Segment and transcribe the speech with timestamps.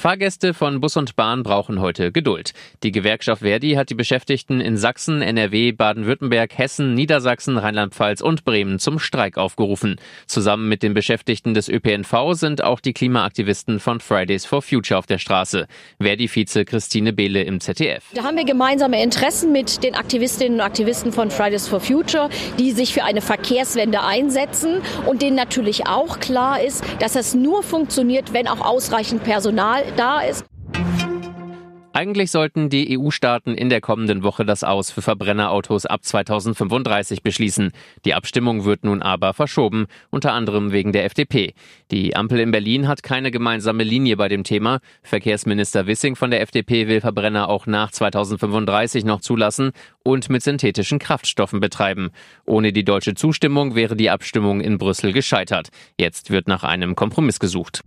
[0.00, 2.54] Fahrgäste von Bus und Bahn brauchen heute Geduld.
[2.82, 8.78] Die Gewerkschaft Verdi hat die Beschäftigten in Sachsen, NRW, Baden-Württemberg, Hessen, Niedersachsen, Rheinland-Pfalz und Bremen
[8.78, 9.96] zum Streik aufgerufen.
[10.26, 15.04] Zusammen mit den Beschäftigten des ÖPNV sind auch die Klimaaktivisten von Fridays for Future auf
[15.04, 15.66] der Straße.
[16.00, 18.04] Verdi-Vize Christine Behle im ZDF.
[18.14, 22.70] Da haben wir gemeinsame Interessen mit den Aktivistinnen und Aktivisten von Fridays for Future, die
[22.72, 28.32] sich für eine Verkehrswende einsetzen und denen natürlich auch klar ist, dass das nur funktioniert,
[28.32, 30.44] wenn auch ausreichend Personal da ist.
[31.92, 37.72] Eigentlich sollten die EU-Staaten in der kommenden Woche das Aus für Verbrennerautos ab 2035 beschließen.
[38.04, 41.52] Die Abstimmung wird nun aber verschoben, unter anderem wegen der FDP.
[41.90, 44.78] Die Ampel in Berlin hat keine gemeinsame Linie bei dem Thema.
[45.02, 49.72] Verkehrsminister Wissing von der FDP will Verbrenner auch nach 2035 noch zulassen
[50.04, 52.10] und mit synthetischen Kraftstoffen betreiben.
[52.46, 55.70] Ohne die deutsche Zustimmung wäre die Abstimmung in Brüssel gescheitert.
[55.98, 57.82] Jetzt wird nach einem Kompromiss gesucht.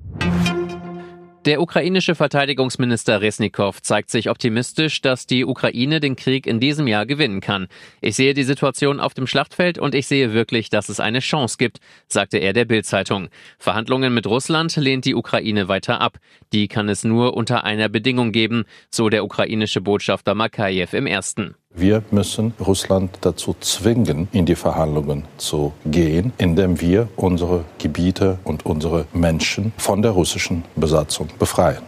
[1.45, 7.05] Der ukrainische Verteidigungsminister Resnikow zeigt sich optimistisch, dass die Ukraine den Krieg in diesem Jahr
[7.05, 7.67] gewinnen kann.
[7.99, 11.57] Ich sehe die Situation auf dem Schlachtfeld und ich sehe wirklich, dass es eine Chance
[11.57, 13.27] gibt, sagte er der Bild-Zeitung.
[13.59, 16.17] Verhandlungen mit Russland lehnt die Ukraine weiter ab.
[16.53, 21.55] Die kann es nur unter einer Bedingung geben, so der ukrainische Botschafter Makajew im ersten.
[21.75, 28.65] Wir müssen Russland dazu zwingen, in die Verhandlungen zu gehen, indem wir unsere Gebiete und
[28.65, 31.81] unsere Menschen von der russischen Besatzung befreien.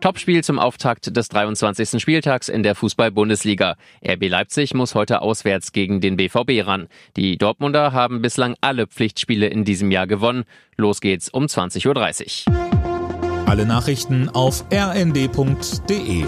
[0.00, 1.98] Topspiel zum Auftakt des 23.
[1.98, 3.76] Spieltags in der Fußball-Bundesliga.
[4.06, 6.88] RB Leipzig muss heute auswärts gegen den BVB ran.
[7.16, 10.44] Die Dortmunder haben bislang alle Pflichtspiele in diesem Jahr gewonnen.
[10.76, 13.48] Los geht's um 20.30 Uhr.
[13.48, 16.24] Alle Nachrichten auf rnd.de